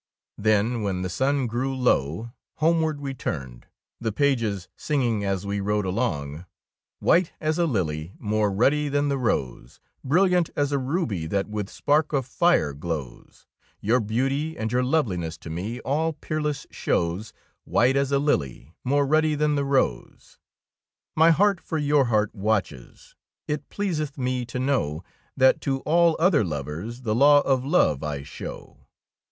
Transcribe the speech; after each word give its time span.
Then, 0.39 0.81
when 0.81 1.03
the 1.03 1.11
sun 1.11 1.45
grew 1.45 1.75
low, 1.77 2.31
home 2.55 2.81
ward 2.81 2.99
we 2.99 3.13
turned, 3.13 3.67
the 3.99 4.11
pages 4.11 4.67
singing 4.75 5.23
as 5.23 5.45
we 5.45 5.59
rode 5.59 5.85
along,— 5.85 6.47
White 6.99 7.33
as 7.39 7.59
a 7.59 7.67
lily, 7.67 8.15
more 8.17 8.51
ruddy 8.51 8.89
than 8.89 9.09
the 9.09 9.17
rose, 9.19 9.79
Brilliant 10.03 10.49
as 10.55 10.71
a 10.71 10.79
ruby 10.79 11.27
that 11.27 11.47
with 11.49 11.69
spark 11.69 12.13
of 12.13 12.25
fire 12.25 12.73
glows, 12.73 13.45
Your 13.79 13.99
beauty 13.99 14.57
and 14.57 14.71
your 14.71 14.83
loveliness 14.83 15.37
to 15.37 15.51
me 15.51 15.79
all 15.81 16.13
peerless 16.13 16.65
shows, 16.71 17.31
White 17.63 17.95
as 17.95 18.11
a 18.11 18.17
lily, 18.17 18.73
more 18.83 19.05
ruddy 19.05 19.35
than 19.35 19.53
the 19.53 19.65
rose. 19.65 20.39
My 21.15 21.29
heart 21.29 21.61
for 21.61 21.77
your 21.77 22.05
heart 22.05 22.33
watches; 22.33 23.13
it 23.47 23.69
pleaseth 23.69 24.17
me 24.17 24.45
to 24.45 24.57
know 24.57 25.03
That 25.37 25.61
to 25.61 25.81
all 25.81 26.15
other 26.19 26.43
lovers 26.43 27.03
the 27.03 27.13
law 27.13 27.41
of 27.41 27.63
love 27.63 28.01
I 28.03 28.23
show. 28.23 28.87